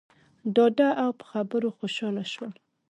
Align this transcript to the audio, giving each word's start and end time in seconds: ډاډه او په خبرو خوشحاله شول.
ډاډه 0.55 0.89
او 1.03 1.09
په 1.19 1.25
خبرو 1.31 1.69
خوشحاله 1.77 2.23
شول. 2.33 2.51